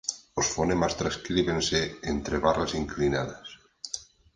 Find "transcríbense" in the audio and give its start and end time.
1.01-1.79